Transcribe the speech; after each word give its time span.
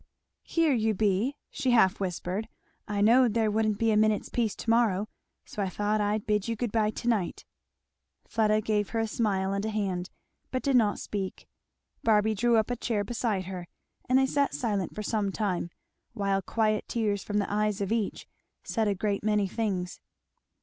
"Here 0.41 0.73
you 0.73 0.95
be," 0.95 1.35
she 1.51 1.69
half 1.69 1.99
whispered. 1.99 2.47
"I 2.87 3.01
knowed 3.01 3.35
there 3.35 3.51
wouldn't 3.51 3.77
be 3.77 3.91
a 3.91 3.95
minute's 3.95 4.29
peace 4.29 4.55
to 4.55 4.67
morrow; 4.67 5.07
so 5.45 5.61
I 5.61 5.69
thought 5.69 6.01
I'd 6.01 6.25
bid 6.25 6.47
you 6.47 6.55
good 6.55 6.71
bye 6.71 6.89
to 6.89 7.07
night." 7.07 7.45
Fleda 8.27 8.61
gave 8.61 8.89
her 8.89 8.99
a 8.99 9.05
smile 9.05 9.53
and 9.53 9.63
a 9.63 9.69
hand, 9.69 10.09
but 10.49 10.63
did 10.63 10.75
not 10.75 10.97
speak. 10.97 11.47
Barby 12.03 12.33
drew 12.33 12.55
up 12.57 12.71
a 12.71 12.75
chair 12.75 13.03
beside 13.03 13.45
her, 13.45 13.67
and 14.09 14.17
they 14.17 14.25
sat 14.25 14.55
silent 14.55 14.95
for 14.95 15.03
some 15.03 15.31
time, 15.31 15.69
while 16.13 16.41
quiet 16.41 16.87
tears 16.87 17.23
from 17.23 17.37
the 17.37 17.53
eyes 17.53 17.79
of 17.79 17.91
each 17.91 18.27
said 18.63 18.87
a 18.87 18.95
great 18.95 19.23
many 19.23 19.47
things. 19.47 20.01